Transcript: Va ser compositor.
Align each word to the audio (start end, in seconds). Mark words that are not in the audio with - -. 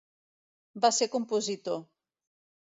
Va 0.85 0.91
ser 1.01 1.07
compositor. 1.17 1.79